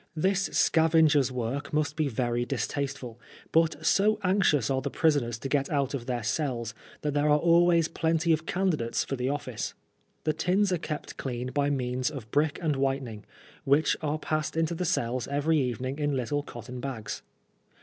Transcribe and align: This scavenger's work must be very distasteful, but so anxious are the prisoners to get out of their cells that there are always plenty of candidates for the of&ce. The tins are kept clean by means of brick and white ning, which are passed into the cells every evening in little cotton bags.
This 0.15 0.45
scavenger's 0.53 1.31
work 1.31 1.71
must 1.71 1.95
be 1.95 2.07
very 2.07 2.43
distasteful, 2.43 3.19
but 3.51 3.85
so 3.85 4.17
anxious 4.23 4.67
are 4.71 4.81
the 4.81 4.89
prisoners 4.89 5.37
to 5.37 5.47
get 5.47 5.69
out 5.69 5.93
of 5.93 6.07
their 6.07 6.23
cells 6.23 6.73
that 7.01 7.13
there 7.13 7.29
are 7.29 7.37
always 7.37 7.87
plenty 7.87 8.33
of 8.33 8.47
candidates 8.47 9.03
for 9.03 9.15
the 9.15 9.29
of&ce. 9.29 9.75
The 10.23 10.33
tins 10.33 10.73
are 10.73 10.79
kept 10.79 11.17
clean 11.17 11.51
by 11.51 11.69
means 11.69 12.09
of 12.09 12.31
brick 12.31 12.57
and 12.63 12.77
white 12.77 13.03
ning, 13.03 13.25
which 13.63 13.95
are 14.01 14.17
passed 14.17 14.57
into 14.57 14.73
the 14.73 14.85
cells 14.85 15.27
every 15.27 15.59
evening 15.59 15.99
in 15.99 16.15
little 16.17 16.41
cotton 16.41 16.79
bags. 16.79 17.21